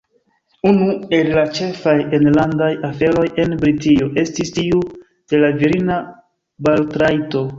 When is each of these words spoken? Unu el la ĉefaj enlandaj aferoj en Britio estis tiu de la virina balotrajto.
Unu 0.67 0.85
el 1.17 1.27
la 1.37 1.41
ĉefaj 1.57 1.93
enlandaj 2.17 2.69
aferoj 2.89 3.27
en 3.45 3.53
Britio 3.65 4.09
estis 4.23 4.53
tiu 4.57 4.81
de 5.33 5.43
la 5.45 5.53
virina 5.61 5.99
balotrajto. 6.69 7.47